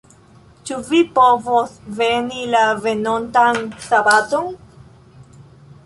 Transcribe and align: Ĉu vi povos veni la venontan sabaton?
Ĉu 0.69 0.77
vi 0.87 1.01
povos 1.17 1.75
veni 2.01 2.49
la 2.55 2.65
venontan 2.87 3.63
sabaton? 3.89 4.53